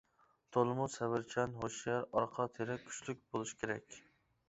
تولىمۇ 0.55 0.87
سەۋرچان، 0.93 1.53
ھوشيار، 1.61 2.09
ئارقا 2.09 2.49
تىرەك 2.59 2.85
كۈچلۈك 2.91 3.25
بولۇش 3.33 3.59
كېرەك. 3.63 4.05